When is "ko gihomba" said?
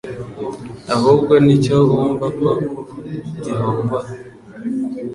2.37-3.99